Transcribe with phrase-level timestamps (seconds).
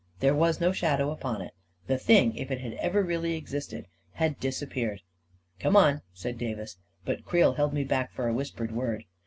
[0.19, 1.53] There was no shadow upon it.
[1.85, 3.85] The Thing— if it had ever really existed—
[4.21, 5.03] had disappeared."
[5.59, 9.03] Come on," said Davis; but Creel held me back for a whispered word.